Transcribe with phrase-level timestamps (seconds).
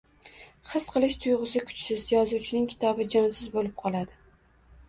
[0.69, 4.19] His qilish tuyg‘usi kuchsiz yozuvchining kitobi jonsiz bo‘lib qoladi.